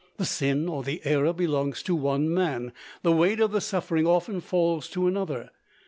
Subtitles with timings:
[0.17, 4.41] The sin or the error belongs to one man; the weight of the suffering often
[4.41, 5.51] falls to another.